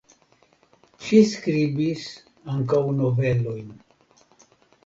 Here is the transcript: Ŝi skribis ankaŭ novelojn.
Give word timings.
Ŝi 1.07 1.19
skribis 1.33 2.07
ankaŭ 2.55 2.81
novelojn. 3.03 3.73